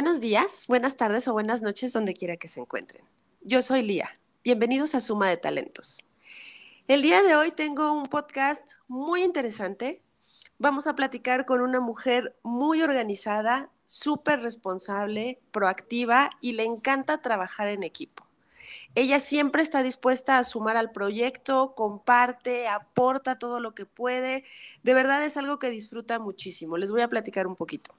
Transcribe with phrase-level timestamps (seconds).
[0.00, 3.04] Buenos días, buenas tardes o buenas noches donde quiera que se encuentren.
[3.42, 4.10] Yo soy Lía.
[4.42, 6.06] Bienvenidos a Suma de Talentos.
[6.88, 10.00] El día de hoy tengo un podcast muy interesante.
[10.56, 17.68] Vamos a platicar con una mujer muy organizada, súper responsable, proactiva y le encanta trabajar
[17.68, 18.24] en equipo.
[18.94, 24.44] Ella siempre está dispuesta a sumar al proyecto, comparte, aporta todo lo que puede.
[24.82, 26.78] De verdad es algo que disfruta muchísimo.
[26.78, 27.92] Les voy a platicar un poquito.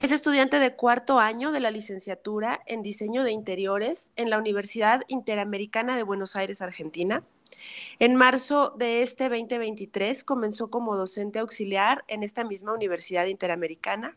[0.00, 5.02] Es estudiante de cuarto año de la licenciatura en diseño de interiores en la Universidad
[5.06, 7.24] Interamericana de Buenos Aires, Argentina.
[8.00, 14.16] En marzo de este 2023 comenzó como docente auxiliar en esta misma Universidad Interamericana.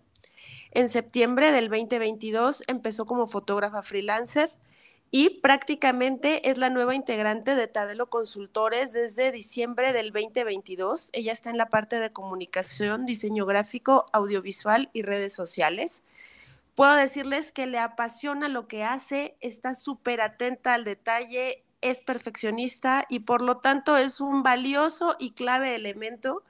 [0.72, 4.52] En septiembre del 2022 empezó como fotógrafa freelancer
[5.18, 11.12] y prácticamente es la nueva integrante de Tabelo Consultores desde diciembre del 2022.
[11.14, 16.04] Ella está en la parte de comunicación, diseño gráfico, audiovisual y redes sociales.
[16.76, 23.06] Puedo decirles que le apasiona lo que hace, está súper atenta al detalle, es perfeccionista
[23.08, 26.44] y por lo tanto es un valioso y clave elemento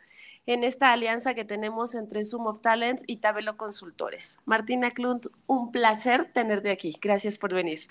[0.48, 4.40] en esta alianza que tenemos entre Zoom of Talents y Tabelo Consultores.
[4.46, 6.98] Martina Klunt, un placer tenerte aquí.
[7.00, 7.90] Gracias por venir.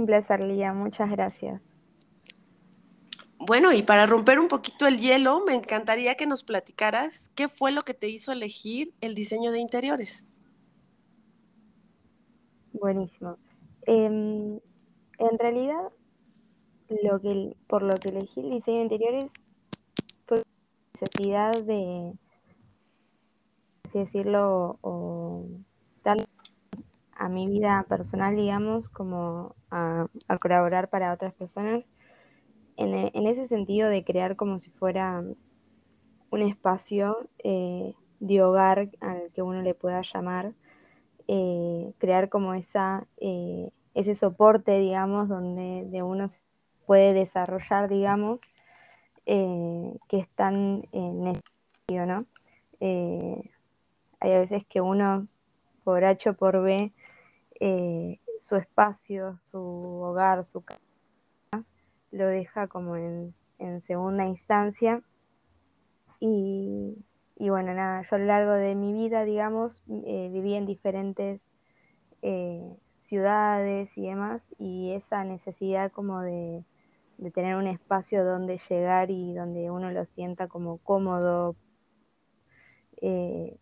[0.00, 0.72] Un placer, Lía.
[0.72, 1.60] Muchas gracias.
[3.38, 7.70] Bueno, y para romper un poquito el hielo, me encantaría que nos platicaras qué fue
[7.70, 10.32] lo que te hizo elegir el diseño de interiores.
[12.72, 13.36] Buenísimo.
[13.82, 14.58] Em,
[15.18, 15.90] en realidad,
[17.02, 19.32] lo que, por lo que elegí el diseño de interiores
[20.24, 20.44] fue
[20.94, 22.14] necesidad de,
[23.84, 25.44] así decirlo, o,
[26.02, 26.24] tanto
[27.12, 30.08] a mi vida personal, digamos, como a,
[30.40, 31.84] colaborar para otras personas,
[32.76, 35.22] en, ese sentido de crear como si fuera
[36.30, 40.52] un espacio eh, de hogar al que uno le pueda llamar,
[41.28, 46.26] eh, crear como esa, eh, ese soporte, digamos, donde de uno
[46.86, 48.40] puede desarrollar, digamos,
[49.26, 52.26] que están necesario, ¿no?
[52.80, 55.28] hay veces que uno,
[55.84, 56.92] por H o por B,
[58.40, 60.80] su espacio, su hogar, su casa,
[62.10, 63.30] lo deja como en,
[63.80, 65.02] segunda instancia.
[66.18, 66.96] Y,
[67.38, 71.48] bueno, nada, yo a lo largo de mi vida, digamos, eh, viví en diferentes
[72.22, 76.64] eh, ciudades y demás, y esa necesidad como de,
[77.34, 81.54] tener un espacio donde llegar y donde uno lo sienta como cómodo,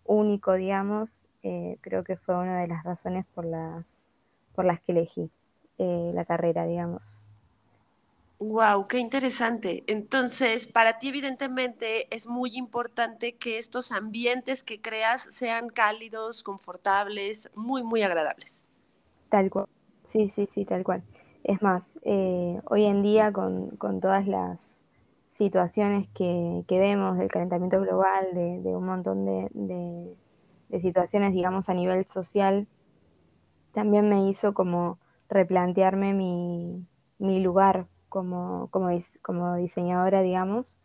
[0.04, 4.07] único, digamos, eh, creo que fue una de las razones por las,
[4.58, 5.30] por las que elegí
[5.78, 7.22] eh, la carrera, digamos.
[8.40, 9.84] Wow, qué interesante.
[9.86, 17.52] Entonces, para ti evidentemente es muy importante que estos ambientes que creas sean cálidos, confortables,
[17.54, 18.64] muy, muy agradables.
[19.28, 19.66] Tal cual.
[20.06, 21.04] Sí, sí, sí, tal cual.
[21.44, 24.58] Es más, eh, hoy en día con, todas las
[25.36, 30.16] situaciones que, vemos del calentamiento global, de, un montón de
[30.68, 32.66] de situaciones, digamos, a nivel social,
[33.78, 40.80] también me hizo como replantearme mi, lugar como, como, diseñadora, digamos,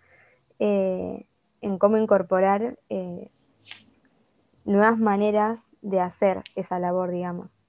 [0.59, 1.25] eh,
[1.61, 3.31] en cómo incorporar eh,
[4.63, 7.63] nuevas maneras de hacer esa labor, digamos,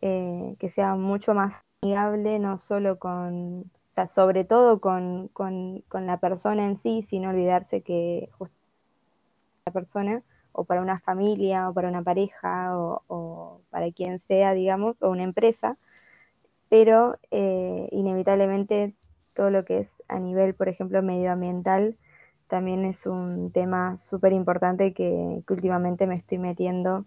[0.00, 5.82] eh, que sea mucho más amigable, no solo con, o sea, sobre todo con, con,
[5.86, 8.56] con la persona en sí, sin olvidarse que justo
[9.66, 15.02] la persona o para una familia o para una pareja o, para quien sea, digamos,
[15.02, 15.76] o una empresa,
[16.68, 18.94] pero eh, inevitablemente
[19.34, 21.96] todo lo que es a nivel, por ejemplo, medioambiental,
[22.48, 27.06] también es un tema súper importante que, últimamente me estoy metiendo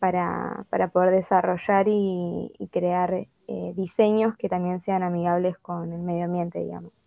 [0.00, 6.58] para, poder desarrollar y, crear eh, diseños que también sean amigables con el medio ambiente,
[6.58, 7.06] digamos.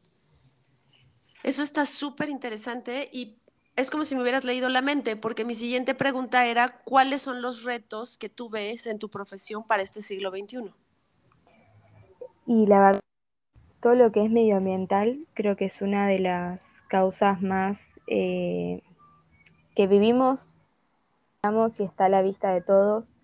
[1.43, 3.37] Eso está súper interesante y
[3.75, 7.41] es como si me hubieras leído la mente, porque mi siguiente pregunta era, ¿cuáles son
[7.41, 10.73] los retos que tú ves en tu profesión para este siglo XXI?
[12.45, 12.99] Y la verdad,
[13.81, 18.81] todo lo que es medioambiental creo que es una de las causas más eh,
[19.75, 20.55] que vivimos,
[21.77, 23.17] y está a la vista de todos.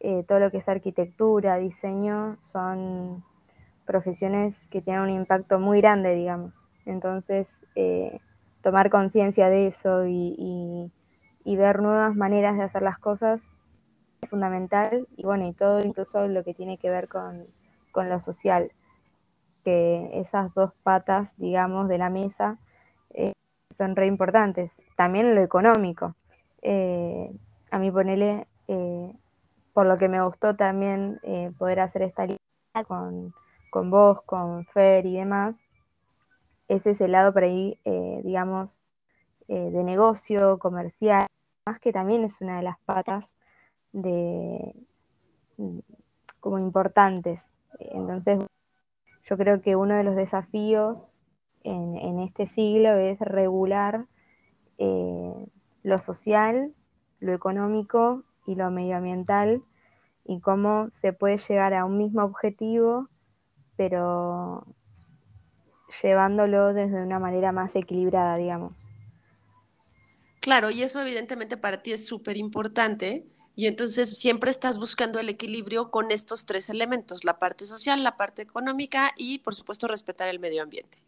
[0.00, 3.24] Eh, todo lo que es arquitectura, diseño, son
[3.84, 6.68] profesiones que tienen un impacto muy grande, digamos.
[6.86, 8.20] Entonces, eh,
[8.68, 10.92] tomar conciencia de eso y,
[11.56, 13.40] ver nuevas maneras de hacer las cosas
[14.20, 17.46] es fundamental y bueno, y todo incluso lo que tiene que ver con,
[17.94, 18.70] lo social,
[19.64, 22.58] que esas dos patas, digamos, de la mesa
[23.10, 23.32] eh,
[23.70, 24.80] son re importantes.
[24.96, 26.14] También lo económico.
[26.60, 27.32] Eh,
[27.70, 29.12] a mí ponele, eh,
[29.72, 31.20] por lo que me gustó también
[31.58, 33.32] poder hacer esta lista con,
[33.90, 35.56] vos, con Fer y demás,
[36.68, 38.82] es ese lado por ahí, eh, digamos,
[39.48, 41.26] de negocio, comercial,
[41.64, 43.34] más que también es una de las patas
[43.92, 44.74] de
[46.40, 47.50] como importantes.
[47.78, 48.40] Entonces,
[49.28, 51.14] yo creo que uno de los desafíos
[51.64, 54.06] en, este siglo es regular
[54.78, 55.46] eh,
[55.82, 56.72] lo social,
[57.20, 59.62] lo económico y lo medioambiental
[60.24, 63.08] y cómo se puede llegar a un mismo objetivo,
[63.76, 64.66] pero
[66.02, 68.88] llevándolo desde una manera más equilibrada, digamos.
[70.40, 73.26] Claro, y eso evidentemente para ti es súper importante.
[73.54, 78.16] Y entonces siempre estás buscando el equilibrio con estos tres elementos, la parte social, la
[78.16, 80.98] parte económica y por supuesto respetar el medio ambiente.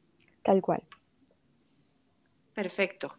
[0.43, 0.83] Tal cual.
[2.53, 3.15] Perfecto.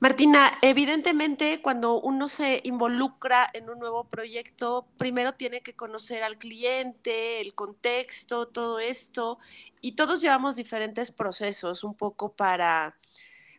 [0.00, 6.38] Martina, evidentemente cuando uno se involucra en un nuevo proyecto, primero tiene que conocer al
[6.38, 9.38] cliente, el contexto, todo esto,
[9.80, 12.96] y todos llevamos diferentes procesos un poco para,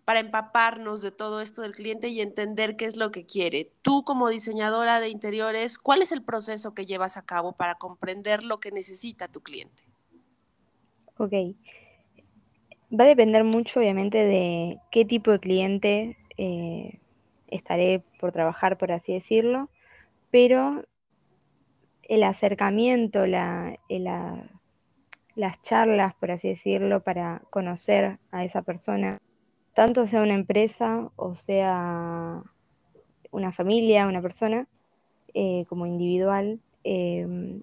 [0.06, 3.72] para empaparnos de todo esto del cliente y entender qué es lo que quiere.
[3.82, 8.44] Tú como diseñadora de interiores, ¿cuál es el proceso que llevas a cabo para comprender
[8.44, 9.84] lo que necesita tu cliente?
[11.18, 11.34] Ok.
[12.92, 17.00] Va a depender mucho, obviamente, de qué tipo de cliente eh,
[17.48, 19.70] estaré por trabajar, por así decirlo,
[20.32, 20.86] pero
[22.04, 23.78] el acercamiento, las
[25.62, 29.22] charlas, por así decirlo, para conocer a esa persona,
[29.76, 32.42] tanto sea una empresa o sea
[33.32, 34.68] una familia, una persona,
[35.36, 37.62] eh, como individual, eh,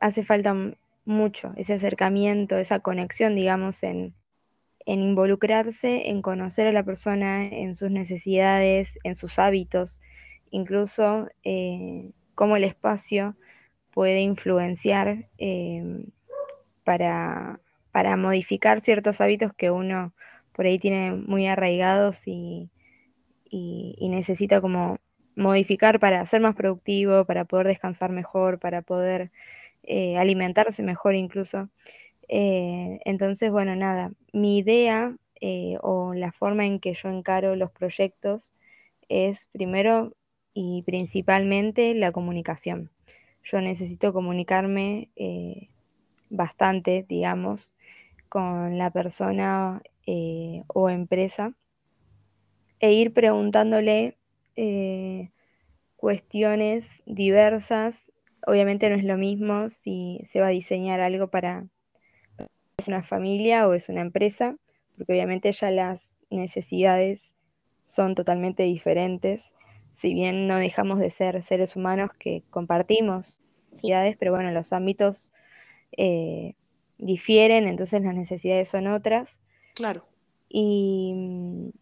[0.00, 0.56] hace falta
[1.04, 4.14] mucho ese acercamiento, esa conexión, digamos, en,
[4.86, 10.00] en involucrarse, en conocer a la persona, en sus necesidades, en sus hábitos,
[10.50, 13.36] incluso eh, cómo el espacio
[13.92, 16.06] puede influenciar em,
[16.84, 17.60] para,
[18.18, 20.12] modificar ciertos hábitos que uno
[20.52, 22.70] por ahí tiene muy arraigados y,
[24.00, 24.98] necesita como
[25.36, 29.30] modificar para ser más productivo, para poder descansar mejor, para poder
[29.82, 31.68] eh, alimentarse mejor incluso.
[32.28, 37.70] Eh, entonces, bueno, nada, mi idea eh, o la forma en que yo encaro los
[37.70, 38.54] proyectos
[39.08, 40.14] es primero
[40.54, 42.90] y principalmente la comunicación.
[43.44, 45.68] Yo necesito comunicarme eh,
[46.30, 47.74] bastante, digamos,
[48.28, 49.82] con la persona
[50.66, 51.54] o empresa
[52.80, 54.16] e ir preguntándole
[55.96, 58.12] cuestiones diversas.
[58.46, 61.66] Obviamente no es lo mismo si se va a diseñar algo para
[62.76, 64.56] es una familia o es una empresa,
[64.96, 67.32] porque obviamente ya las necesidades
[67.84, 69.42] son totalmente diferentes,
[69.96, 73.40] si bien no dejamos de ser seres humanos que compartimos
[73.70, 75.30] necesidades, pero bueno, los ámbitos
[75.96, 76.54] eh,
[76.98, 79.38] difieren, entonces las necesidades son otras.
[79.74, 80.04] Claro.
[80.48, 81.72] Y,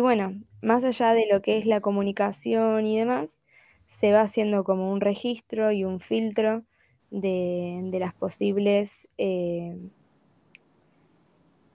[0.00, 3.38] bueno, más allá de lo que es la comunicación y demás,
[3.86, 6.62] se va haciendo como un registro y un filtro
[7.10, 9.76] de, las posibles eh,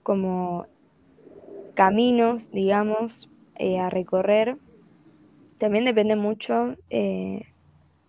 [0.08, 0.66] como
[1.74, 4.56] caminos, digamos, eh, a recorrer.
[5.58, 7.42] También depende mucho eh,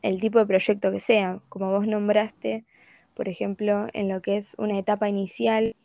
[0.01, 1.41] el tipo de proyecto que sea.
[1.49, 2.63] Como vos nombraste,
[3.15, 5.75] por ejemplo, en lo que es una etapa inicial,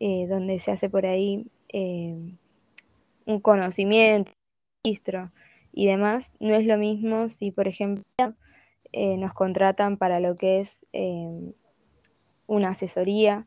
[0.00, 4.32] eh, donde se hace por ahí un conocimiento,
[4.84, 5.30] registro
[5.72, 8.04] y demás, no es lo mismo si, por ejemplo,
[8.92, 10.86] nos contratan para lo que es
[12.46, 13.46] una asesoría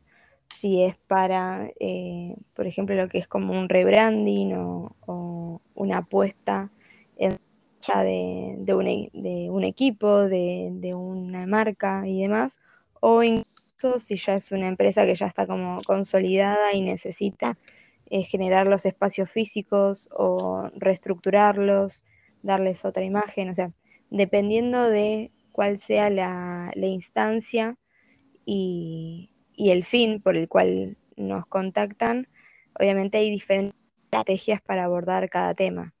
[0.58, 6.70] si es para, eh, por ejemplo, lo que es como un rebranding o, una apuesta
[7.16, 7.38] en
[8.04, 12.56] de, de, un, e, de un equipo, de, una marca y demás,
[13.00, 17.58] o incluso si ya es una empresa que ya está como consolidada y necesita
[18.10, 22.04] eh, generar los espacios físicos o reestructurarlos,
[22.42, 23.72] darles otra imagen, o sea,
[24.10, 27.76] dependiendo de cuál sea la, la instancia
[28.44, 32.28] y, y el fin por el cual nos contactan,
[32.78, 35.94] obviamente hay diferentes estrategias para abordar cada tema.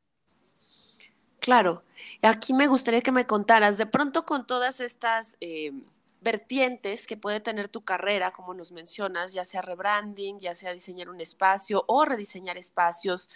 [1.38, 1.82] Claro,
[2.22, 5.72] aquí me gustaría que me contaras, de pronto con todas estas eh,
[6.20, 11.08] vertientes que puede tener tu carrera, como nos mencionas, ya sea rebranding, ya sea diseñar
[11.08, 13.28] un espacio o rediseñar espacios,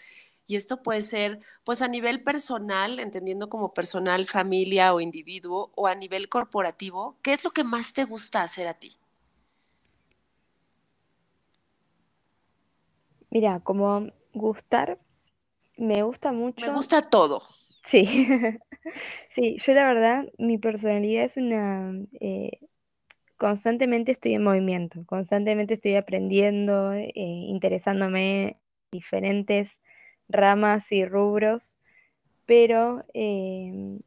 [0.46, 5.88] y esto puede ser pues a nivel personal, entendiendo como personal, familia o individuo, o
[5.88, 8.96] a nivel corporativo, ¿qué es lo que más te gusta hacer a ti?
[13.36, 14.98] Mira, como gustar,
[15.76, 16.64] me gusta mucho.
[16.64, 17.42] Me gusta todo.
[17.86, 18.06] Sí.
[19.34, 21.92] Sí, yo la verdad, mi personalidad es una...
[22.18, 22.60] eh,
[23.36, 28.56] constantemente estoy en movimiento, constantemente estoy aprendiendo, eh, interesándome en
[28.90, 29.78] diferentes
[30.30, 31.76] ramas y rubros,
[32.46, 33.98] pero em,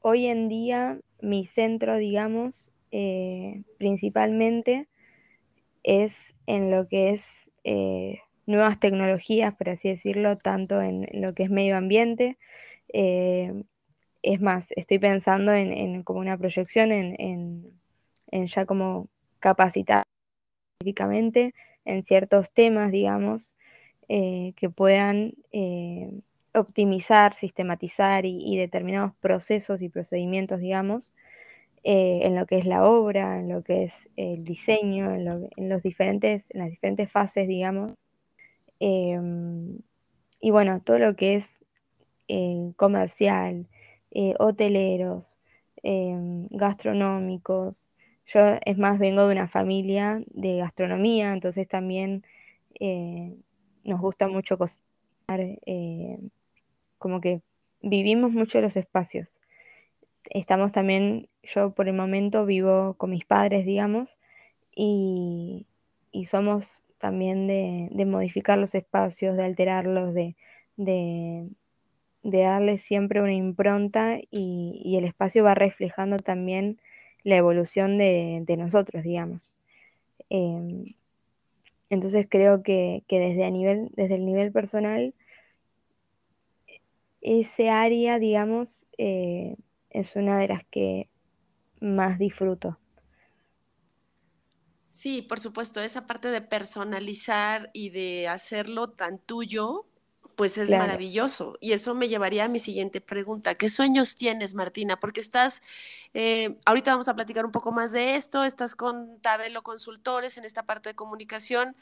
[0.00, 4.86] hoy en día mi centro, digamos, eh, principalmente
[5.82, 11.44] es en lo que es eh, nuevas tecnologías, por así decirlo, tanto en lo que
[11.44, 12.38] es medio ambiente.
[12.92, 13.52] eh,
[14.22, 19.08] es más, estoy pensando en, como una proyección en, en- ya como
[19.40, 20.04] capacitar
[20.80, 23.54] específicamente en ciertos temas, digamos,
[24.08, 26.10] eh, que puedan eh,
[26.54, 31.12] optimizar, sistematizar y, determinados procesos y procedimientos, digamos,
[31.84, 35.82] en lo que es la obra, en lo que es el diseño, en, en los
[35.82, 37.92] diferentes, en las diferentes fases, digamos.
[38.80, 39.78] Em,
[40.40, 41.60] y bueno, todo lo que es
[42.28, 43.66] eh, comercial,
[44.10, 45.38] eh, hoteleros,
[45.82, 47.88] em, gastronómicos.
[48.26, 52.24] Yo, es más, vengo de una familia de gastronomía, entonces también
[52.80, 53.36] eh,
[53.84, 54.80] nos gusta mucho cocinar,
[56.98, 57.42] como que
[57.82, 59.38] vivimos mucho los espacios.
[60.30, 64.16] Estamos también, yo por el momento vivo con mis padres, digamos,
[64.74, 65.66] y,
[66.12, 70.36] y somos también de, modificar los espacios, de alterarlos, de,
[70.78, 71.50] de,
[72.22, 76.80] de darle siempre una impronta y, el espacio va reflejando también
[77.22, 79.54] la evolución de, nosotros, digamos.
[80.30, 80.94] Eh,
[81.90, 85.12] entonces creo que, desde el nivel personal,
[87.20, 89.56] ese área, digamos, eh,
[89.90, 91.10] es una de las que
[91.80, 92.78] más disfruto.
[94.94, 99.86] Sí, por supuesto, esa parte de personalizar y de hacerlo tan tuyo,
[100.36, 100.84] pues es Claro.
[100.84, 101.58] maravilloso.
[101.60, 103.56] Y eso me llevaría a mi siguiente pregunta.
[103.56, 105.00] ¿Qué sueños tienes, Martina?
[105.00, 105.62] Porque estás,
[106.14, 110.44] eh, ahorita vamos a platicar un poco más de esto, estás con Tabelo Consultores en
[110.44, 111.74] esta parte de comunicación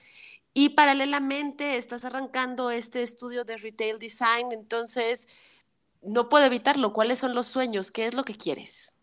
[0.55, 5.61] y paralelamente estás arrancando este estudio de retail design, entonces
[6.01, 6.95] no puedo evitarlo.
[6.95, 7.91] ¿Cuáles son los sueños?
[7.91, 8.97] ¿Qué es lo que quieres?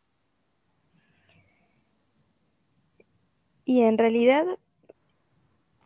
[3.70, 4.48] Y en realidad,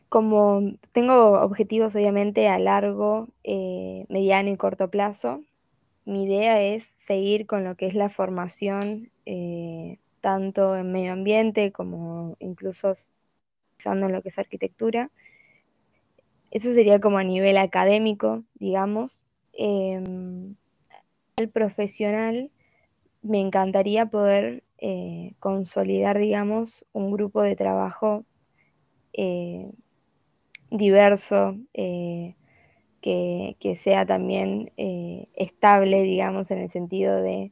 [0.07, 5.43] como tengo objetivos obviamente a largo, eh, mediano y corto plazo,
[6.05, 11.73] mi idea es seguir con lo que es la formación, eh, tanto en medio ambiente
[11.73, 12.93] como incluso
[13.75, 15.11] pensando en lo que es arquitectura.
[16.51, 19.25] Eso sería como a nivel académico, digamos.
[19.51, 20.01] Eh,
[21.35, 22.49] el profesional,
[23.23, 28.25] me encantaría poder eh, consolidar, digamos, un grupo de trabajo
[29.13, 29.71] eh,
[30.69, 32.35] diverso, eh,
[33.01, 34.71] que, que, sea también
[35.35, 37.51] estable, digamos, en el sentido de...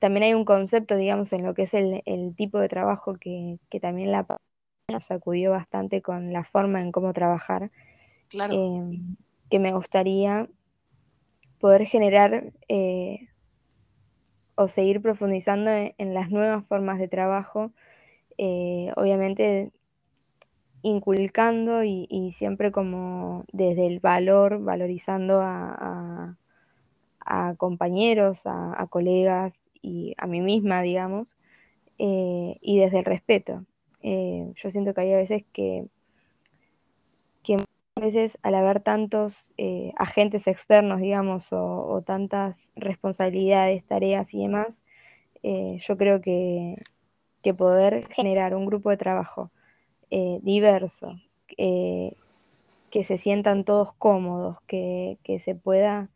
[0.00, 3.58] También hay un concepto, digamos, en lo que es el, el tipo de trabajo que,
[3.70, 4.26] que también la
[4.88, 7.70] nos sacudió bastante con la forma en cómo trabajar,
[8.28, 8.54] Claro.
[8.54, 9.00] eh,
[9.50, 10.48] que me gustaría
[11.58, 13.28] poder generar eh,
[14.54, 17.72] o seguir profundizando en, en, las nuevas formas de trabajo,
[18.38, 19.72] eh, obviamente
[20.82, 26.36] inculcando y, siempre como desde el valor, valorizando a,
[27.56, 31.36] compañeros, a, colegas y a mí misma, digamos,
[31.98, 33.64] eh, y desde el respeto.
[34.02, 35.86] Eh, yo siento que hay a veces que,
[38.02, 44.80] veces al haber tantos eh, agentes externos, digamos, o, o, tantas responsabilidades, tareas y demás,
[45.42, 46.76] eh, yo creo que,
[47.42, 49.50] que, poder generar un grupo de trabajo
[50.10, 51.18] eh, diverso,
[51.56, 56.08] que se sientan todos cómodos, que, que se pueda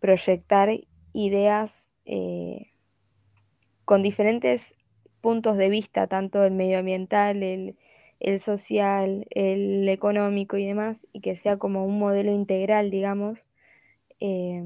[0.00, 0.70] proyectar
[1.12, 1.90] ideas
[3.84, 4.74] con diferentes
[5.20, 7.76] puntos de vista, tanto el medioambiental, el,
[8.20, 13.38] el, social, el económico y demás, y que sea como un modelo integral, digamos,
[14.20, 14.62] eh,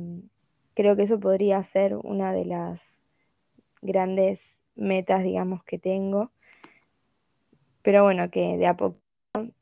[0.75, 2.83] creo que eso podría ser una de las
[3.81, 4.41] grandes
[4.75, 6.31] metas, digamos, que tengo.
[7.83, 8.99] Pero bueno, que de a poco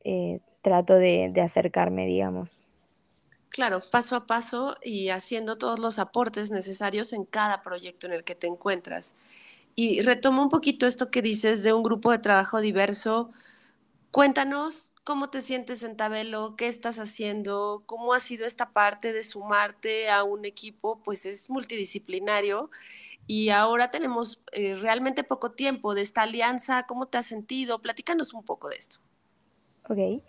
[0.05, 2.67] eh, trato de, de acercarme, digamos.
[3.51, 8.25] Claro, paso a paso y haciendo todos los aportes necesarios en cada proyecto en el
[8.25, 9.15] que te encuentras.
[9.75, 13.31] Y retomo un poquito esto que dices de un grupo de trabajo diverso.
[14.13, 19.25] Cuéntanos cómo te sientes en Tabelo, qué estás haciendo, cómo ha sido esta parte de
[19.25, 22.71] sumarte a un equipo, pues es multidisciplinario
[23.27, 26.85] y ahora tenemos eh, realmente poco tiempo de esta alianza.
[26.87, 27.81] ¿Cómo te has sentido?
[27.81, 28.99] Platícanos un poco de esto.
[29.89, 30.23] Ok.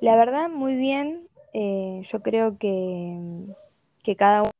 [0.00, 1.28] La verdad, muy bien.
[1.52, 3.44] Eh, yo creo que
[4.02, 4.50] que cada uno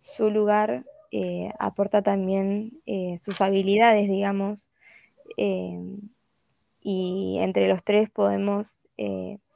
[0.00, 2.80] su lugar eh, aporta también
[3.20, 4.70] sus habilidades, digamos,
[6.88, 8.86] y entre los tres podemos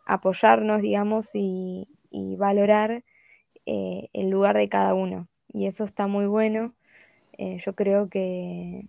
[0.05, 1.87] apoyarnos, digamos, y,
[2.37, 3.05] valorar
[3.67, 5.29] el lugar de cada uno.
[5.53, 6.75] Y eso está muy bueno.
[7.39, 8.87] yo creo que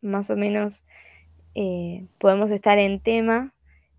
[0.00, 0.84] más o menos
[2.18, 3.52] podemos estar en tema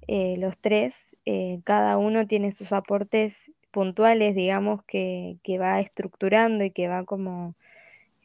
[0.08, 1.18] los tres,
[1.66, 7.56] cada uno tiene sus aportes puntuales, digamos, que, va estructurando y que va como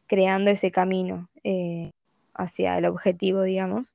[0.06, 1.90] creando ese camino eh,
[2.34, 3.94] hacia el objetivo, digamos.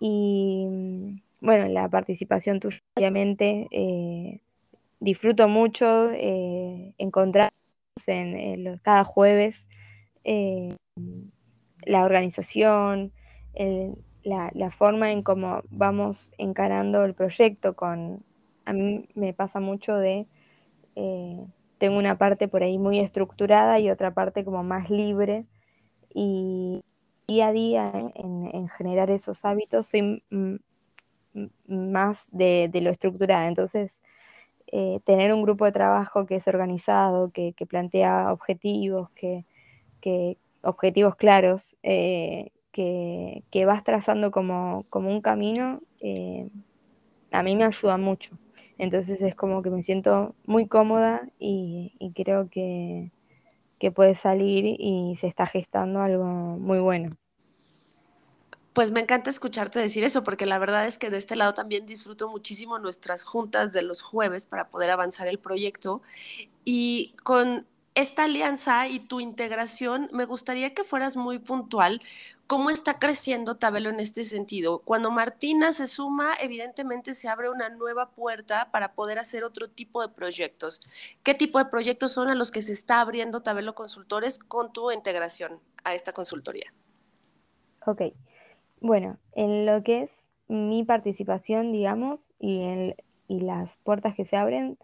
[0.00, 4.40] Y mm, bueno, la participación tuya, obviamente, eh,
[5.00, 7.52] disfruto mucho eh, encontrarnos
[8.06, 9.68] en, cada jueves
[11.86, 13.12] la organización,
[14.24, 18.22] la, la, forma en cómo vamos encarando el proyecto con,
[18.66, 20.26] a mí me pasa mucho de
[21.00, 21.46] eh,
[21.78, 25.46] tengo una parte por ahí muy estructurada y otra parte como más libre.
[26.12, 26.82] Y
[27.28, 30.22] día a día en, generar esos hábitos soy
[31.66, 33.46] más de, lo estructurada.
[33.46, 34.00] Entonces,
[34.66, 39.44] eh, tener un grupo de trabajo que es organizado, que, plantea objetivos, que,
[40.62, 45.80] objetivos claros, eh, que, vas trazando como, como un camino,
[47.30, 48.38] a mí me ayuda mucho.
[48.78, 53.10] Entonces es como que me siento muy cómoda y, creo que,
[53.90, 57.16] puede salir y se está gestando algo muy bueno.
[58.72, 61.84] Pues me encanta escucharte decir eso, porque la verdad es que de este lado también
[61.84, 66.00] disfruto muchísimo nuestras juntas de los jueves para poder avanzar el proyecto.
[66.64, 67.66] Y con
[67.98, 72.00] esta alianza y tu integración, me gustaría que fueras muy puntual.
[72.46, 74.78] ¿Cómo está creciendo Tabelo en este sentido?
[74.84, 80.00] Cuando Martina se suma, evidentemente se abre una nueva puerta para poder hacer otro tipo
[80.00, 80.80] de proyectos.
[81.24, 84.92] ¿Qué tipo de proyectos son a los que se está abriendo Tabelo Consultores con tu
[84.92, 86.72] integración a esta consultoría?
[87.84, 88.02] Ok.
[88.80, 90.12] Bueno, en lo que es
[90.46, 92.94] mi participación, digamos, y,
[93.26, 94.78] y las puertas que se abren,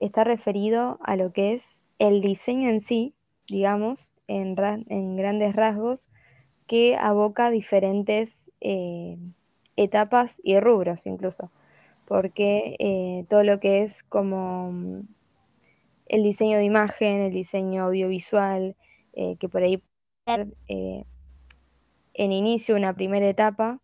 [0.00, 3.14] está referido a lo que es el diseño en sí,
[3.48, 6.08] digamos, en, grandes rasgos,
[6.66, 9.18] que aboca diferentes eh,
[9.76, 11.50] etapas y rubros incluso,
[12.06, 15.00] porque eh, todo lo que es como mm,
[16.06, 18.76] el diseño de imagen, el diseño audiovisual,
[19.12, 19.82] eh, que por ahí
[20.26, 23.80] en inicio una primera etapa,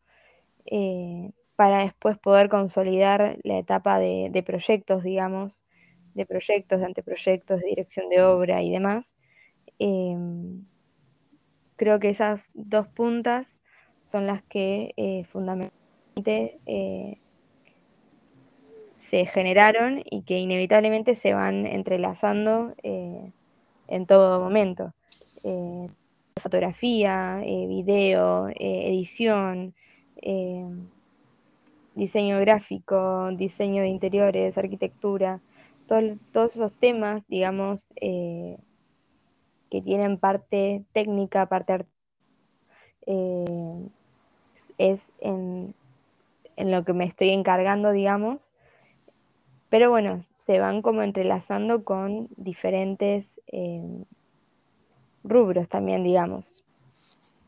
[1.54, 5.62] para después poder consolidar la etapa de proyectos, digamos,
[6.14, 9.16] de proyectos, de anteproyectos, de dirección de obra y demás.
[9.78, 10.64] Em,
[11.76, 13.58] creo que esas dos puntas
[14.04, 17.18] son las que eh, fundamentalmente eh,
[18.94, 23.32] se generaron y que inevitablemente se van entrelazando eh,
[23.88, 24.94] en todo momento.
[26.40, 29.74] fotografía, video, edición,
[31.94, 35.40] diseño gráfico, diseño de interiores, arquitectura
[35.86, 38.58] todos esos temas, digamos, eh,
[39.70, 42.02] que tienen parte técnica, parte artística,
[43.06, 43.88] eh,
[44.78, 45.74] es en,
[46.56, 48.50] lo que me estoy encargando, digamos.
[49.68, 54.04] Pero bueno, se van como entrelazando con diferentes eh,
[55.24, 56.62] rubros también, digamos.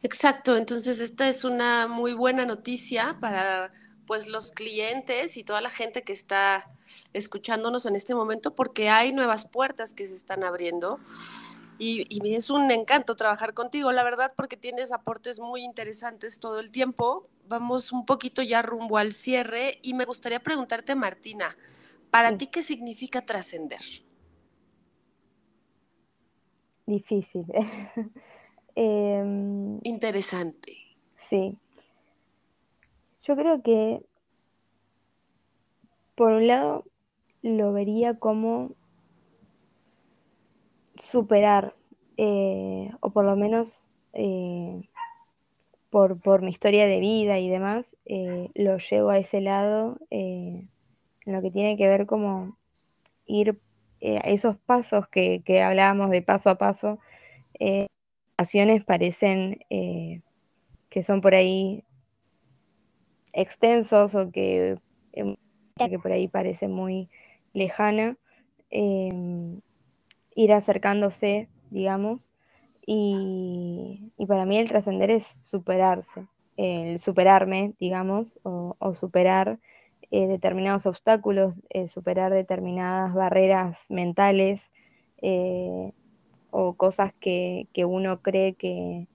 [0.03, 3.73] Exacto, entonces esta es una muy buena noticia para
[4.07, 6.71] pues los clientes y toda la gente que está
[7.13, 11.01] escuchándonos en este momento porque hay nuevas puertas que se están abriendo
[11.79, 16.61] y, y, es un encanto trabajar contigo, la verdad, porque tienes aportes muy interesantes todo
[16.61, 17.29] el tiempo.
[17.49, 21.57] Vamos un poquito ya rumbo al cierre y me gustaría preguntarte, Martina,
[22.11, 23.81] ¿para ti qué significa trascender?
[26.87, 27.45] Difícil.
[28.77, 30.77] Em, Interesante.
[31.31, 31.57] Sí,
[33.27, 34.03] yo creo que,
[36.15, 36.85] por un lado,
[37.43, 38.73] lo vería como
[41.03, 41.75] superar,
[42.17, 44.89] eh, o por lo menos eh,
[45.91, 50.69] por, mi historia de vida y demás, eh, lo llevo a ese lado en
[51.25, 52.57] lo que tiene que ver como
[53.27, 53.59] ir
[54.03, 56.99] a esos pasos que, que, hablábamos de paso a paso.
[58.37, 59.61] ocasiones parecen
[60.91, 61.85] que son por ahí
[63.35, 64.79] extensos o que,
[65.13, 65.37] em,
[65.77, 67.09] que por ahí parece muy
[67.53, 68.17] lejana,
[68.71, 69.61] em,
[70.35, 72.33] ir acercándose, digamos,
[72.87, 79.59] y, para mí el trascender es superarse, el superarme, digamos, o, superar
[80.11, 84.71] eh, determinados obstáculos, eh, superar determinadas barreras mentales
[86.51, 89.09] o cosas que, uno cree que,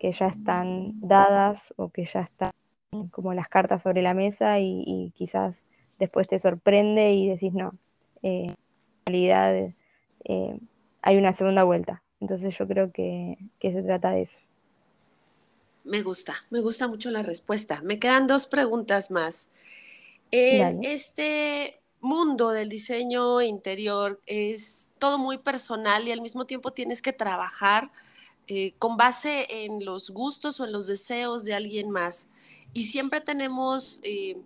[0.00, 2.52] ya están dadas o que ya están
[3.10, 5.66] como las cartas sobre la mesa y, quizás
[5.98, 7.74] después te sorprende y decís no,
[8.22, 8.54] en
[9.06, 9.72] realidad
[11.02, 12.02] hay una segunda vuelta.
[12.20, 14.38] Entonces yo creo que se trata de eso.
[15.88, 17.80] Me gusta, me gusta mucho la respuesta.
[17.82, 19.48] Me quedan dos preguntas más.
[20.30, 27.00] En este mundo del diseño interior es todo muy personal y al mismo tiempo tienes
[27.00, 27.90] que trabajar
[28.46, 32.28] eh, con base en los gustos o en los deseos de alguien más.
[32.72, 34.36] Y siempre tenemos eh,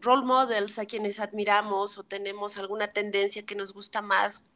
[0.00, 4.46] role models a quienes admiramos o tenemos alguna tendencia que nos gusta más.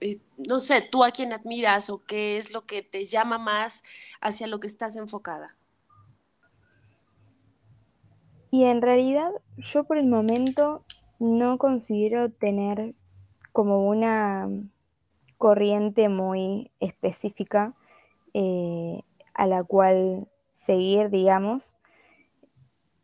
[0.00, 3.82] Eh, no sé, tú a quién admiras o qué es lo que te llama más
[4.20, 5.56] hacia lo que estás enfocada.
[8.50, 10.84] Y en realidad yo por el momento
[11.18, 12.94] no considero tener
[13.52, 14.48] como una
[15.38, 17.74] corriente muy específica
[18.32, 19.02] eh,
[19.34, 21.76] a la cual seguir, digamos.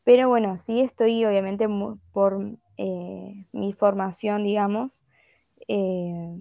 [0.04, 1.66] Pero bueno, sí estoy obviamente
[2.12, 5.02] por eh, mi formación, digamos,
[5.68, 6.38] eh,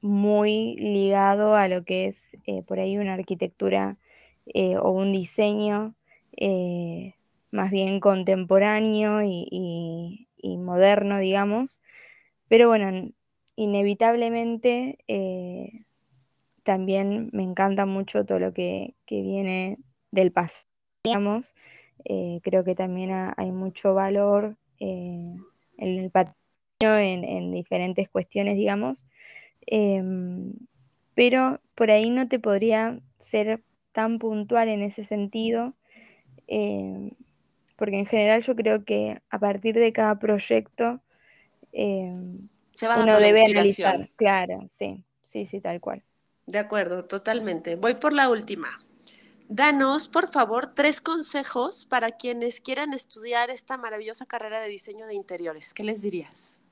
[0.00, 3.96] muy ligado a lo que es por ahí una arquitectura
[4.82, 5.94] o un diseño
[7.50, 10.26] más bien contemporáneo y,
[10.58, 11.82] moderno, digamos.
[12.48, 13.10] Pero bueno,
[13.56, 15.84] inevitablemente eh,
[16.64, 19.78] también me encanta mucho todo lo que, viene
[20.10, 20.66] del pasado,
[21.04, 21.54] digamos.
[22.04, 25.34] Eh, creo que también hay mucho valor eh,
[25.78, 26.36] en el patrimonio,
[26.80, 29.06] en, diferentes cuestiones, digamos.
[29.66, 30.54] Em,
[31.14, 35.74] pero por ahí no te podría ser tan puntual en ese sentido
[36.46, 37.10] em,
[37.76, 41.00] porque en general yo creo que a partir de cada proyecto
[41.72, 42.14] eh,
[42.72, 44.10] Se va uno debe analizar.
[44.16, 46.02] Claro, sí, sí, sí, tal cual.
[46.46, 47.76] De acuerdo, totalmente.
[47.76, 48.68] Voy por la última.
[49.52, 55.14] Danos, por favor, tres consejos para quienes quieran estudiar esta maravillosa carrera de diseño de
[55.14, 55.74] interiores.
[55.74, 56.62] ¿Qué les dirías?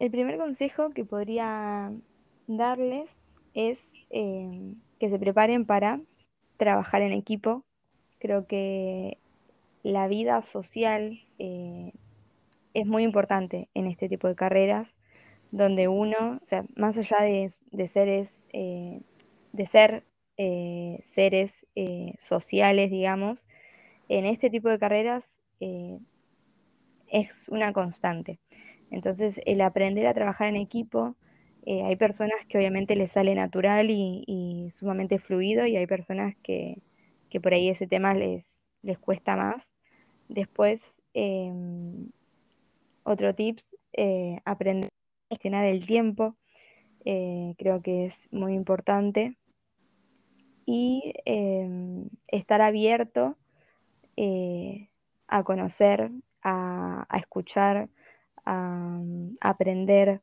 [0.00, 1.92] El primer consejo que podría
[2.48, 3.08] darles
[3.54, 6.00] es eh, que se preparen para
[6.56, 7.62] trabajar en equipo.
[8.18, 9.16] Creo que
[9.84, 11.92] la vida social eh,
[12.74, 14.96] es muy importante en este tipo de carreras,
[15.52, 19.02] donde uno, o sea, más allá de, seres, eh,
[19.52, 20.04] de ser
[20.36, 21.66] eh, seres
[22.18, 23.46] sociales, digamos,
[24.08, 25.40] en este tipo de carreras
[27.10, 28.38] es una constante.
[28.90, 31.16] Entonces, el aprender a trabajar en equipo,
[31.66, 36.80] eh, hay personas que obviamente les sale natural y, sumamente fluido y hay personas que,
[37.42, 39.72] por ahí ese tema les, les cuesta más.
[40.28, 42.10] Después, em,
[43.04, 44.90] otro tips, eh, aprender
[45.30, 46.36] a gestionar el tiempo,
[47.04, 49.36] eh, creo que es muy importante.
[50.72, 53.36] Y em, estar abierto
[55.28, 56.10] a conocer,
[56.42, 57.88] a, escuchar,
[58.44, 59.00] a
[59.40, 60.20] aprender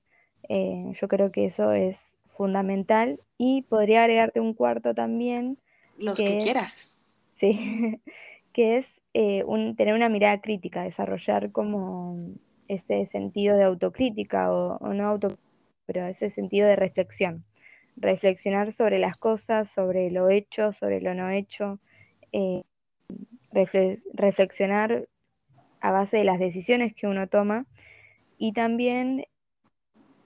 [0.49, 5.57] eh, yo creo que eso es fundamental y podría agregarte un cuarto también.
[5.97, 6.93] Los que, quieras.
[7.39, 8.01] Sí,
[8.51, 9.43] que es eh,
[9.77, 12.17] tener una mirada crítica, desarrollar como
[12.67, 15.47] ese sentido de autocrítica o, no autocrítica,
[15.85, 17.45] pero ese sentido de reflexión.
[17.99, 21.79] Reflexionar sobre las cosas, sobre lo hecho, sobre lo no hecho.
[22.31, 22.63] Eh,
[24.13, 25.07] reflexionar
[25.81, 27.65] a base de las decisiones que uno toma
[28.37, 29.25] y también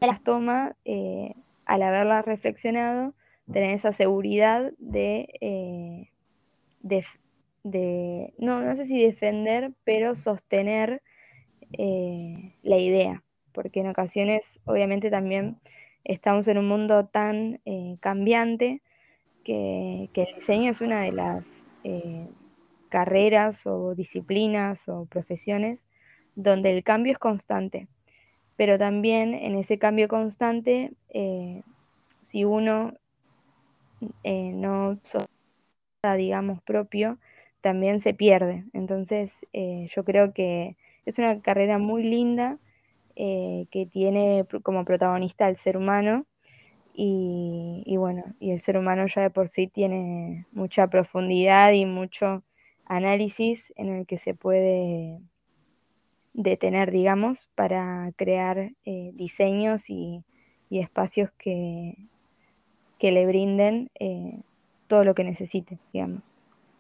[0.02, 1.34] las toma, eh,
[1.66, 3.14] al haberlas reflexionado,
[3.52, 6.10] tener esa seguridad de, eh,
[7.64, 11.02] de, no, no sé si defender, pero sostener
[12.64, 15.58] la idea, porque en ocasiones obviamente también
[16.04, 17.60] estamos en un mundo tan
[18.00, 18.82] cambiante
[19.44, 21.66] que, que, el diseño es una de las
[22.90, 25.86] carreras o disciplinas o profesiones
[26.36, 27.88] donde el cambio es constante
[28.62, 31.64] pero también en ese cambio constante, eh,
[32.22, 32.94] si uno
[34.24, 35.00] eh, no
[36.16, 37.18] digamos, propio,
[37.62, 38.66] también se pierde.
[38.74, 42.60] Entonces, eh, yo creo que es una carrera muy linda
[43.16, 46.26] que tiene como protagonista al ser humano.
[46.94, 51.86] Y, y, bueno, y el ser humano ya de por sí tiene mucha profundidad y
[51.86, 52.44] mucho
[52.86, 55.22] análisis en el que se puede
[56.34, 60.24] de tener, digamos, para crear eh, diseños y,
[60.70, 61.98] espacios que,
[62.98, 64.40] que, le brinden eh,
[64.88, 66.38] todo lo que necesite, digamos.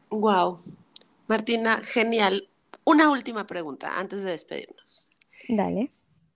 [0.10, 0.60] Wow.
[1.28, 2.48] Martina, genial.
[2.86, 5.12] Una última pregunta antes de despedirnos.
[5.50, 5.89] Dale.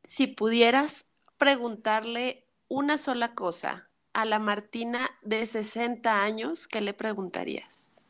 [0.05, 8.01] Si pudieras preguntarle una sola cosa a la Martina de 60 años, ¿qué le preguntarías?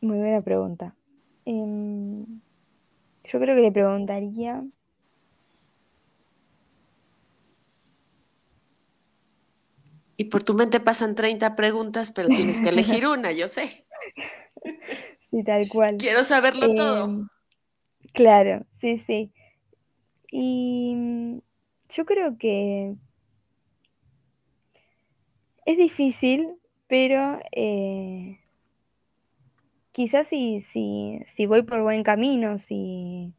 [0.00, 0.94] Muy buena pregunta.
[1.44, 2.24] Em,
[3.24, 4.62] yo creo que le preguntaría
[10.18, 13.86] Y por tu mente pasan 30 preguntas, pero tienes que elegir una, yo sé.
[15.30, 15.96] Sí, tal cual.
[15.98, 17.28] Quiero saberlo todo.
[18.16, 19.32] Claro, sí, sí.
[20.30, 21.38] Y mm,
[21.90, 22.96] yo creo que
[25.66, 26.56] es difícil,
[26.88, 28.38] pero eh,
[29.92, 33.32] quizás si, si, si voy por buen camino, si,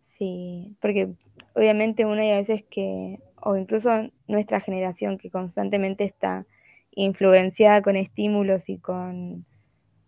[0.00, 1.10] si, porque
[1.54, 3.90] obviamente una hay a veces que, o incluso
[4.28, 6.46] nuestra generación que constantemente está
[6.92, 9.46] influenciada con estímulos y con,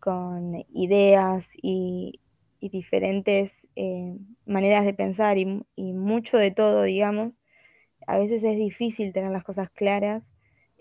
[0.00, 2.20] con ideas y,
[2.68, 7.40] diferentes eh, maneras de pensar y, y, mucho de todo, digamos,
[8.07, 10.37] a veces es difícil tener las cosas claras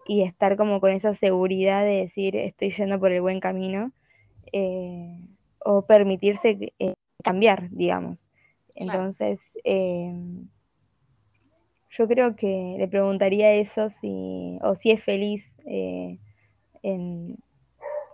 [0.06, 3.92] y estar como con esa seguridad de decir estoy yendo por el buen camino
[4.52, 5.28] eh,
[5.60, 8.32] o permitirse eh, cambiar, digamos.
[8.76, 10.48] Entonces, em,
[11.90, 16.18] yo creo que le preguntaría eso si, o si es feliz eh,
[16.84, 17.38] en,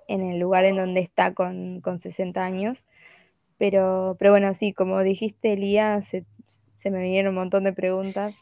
[0.08, 2.86] el lugar en donde está con, 60 años.
[3.58, 6.26] Pero, pero bueno, sí, como dijiste, Elías, se,
[6.76, 8.36] se me vinieron un montón de preguntas.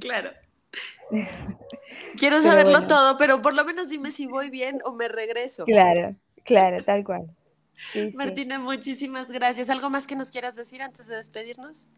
[0.00, 0.30] claro.
[2.16, 5.64] Quiero saberlo todo, pero por lo menos dime si voy bien o me regreso.
[5.64, 7.30] Claro, Claro, tal cual.
[8.14, 9.70] Martina, muchísimas gracias.
[9.70, 11.88] ¿Algo más que nos quieras decir antes de despedirnos?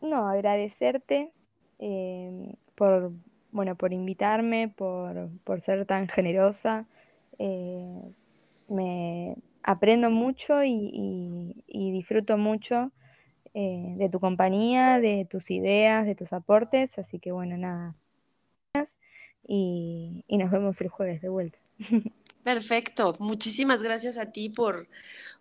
[0.00, 1.30] No, agradecerte
[1.78, 3.12] em, por,
[3.52, 6.86] bueno, por invitarme, por, ser tan generosa.
[7.38, 8.02] Eh,
[8.68, 12.92] me aprendo mucho y, disfruto mucho
[13.54, 16.98] eh, de tu compañía, de tus ideas, de tus aportes.
[16.98, 17.94] Así que bueno, nada.
[19.46, 21.58] Y, y nos vemos el jueves de vuelta.
[22.42, 23.14] Perfecto.
[23.20, 24.88] Muchísimas gracias a ti por,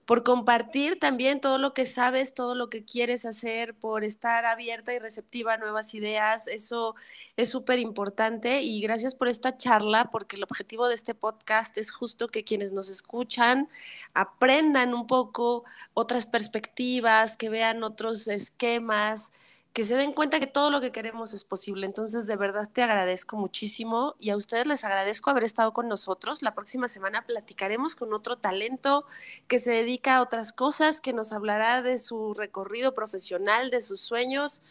[0.05, 4.93] por compartir también todo lo que sabes, todo lo que quieres hacer, por estar abierta
[4.93, 6.47] y receptiva a nuevas ideas.
[6.47, 6.95] Eso
[7.37, 11.91] es súper importante y gracias por esta charla, porque el objetivo de este podcast es
[11.91, 13.67] justo que quienes nos escuchan
[14.13, 15.63] aprendan un poco
[15.95, 19.31] otras perspectivas, que vean otros esquemas
[19.73, 21.85] que se den cuenta que todo lo que queremos es posible.
[21.85, 26.41] Entonces, de verdad te agradezco muchísimo y a ustedes les agradezco haber estado con nosotros.
[26.41, 29.05] La próxima semana platicaremos con otro talento
[29.47, 34.01] que se dedica a otras cosas, que nos hablará de su recorrido profesional, de sus
[34.01, 34.61] sueños.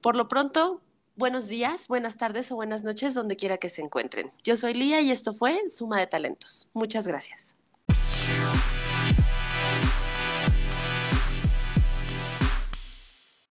[0.00, 0.80] Por lo pronto,
[1.16, 4.32] buenos días, buenas tardes o buenas noches, donde quiera que se encuentren.
[4.44, 6.70] Yo soy Lía y esto fue Suma de Talentos.
[6.72, 7.56] Muchas gracias.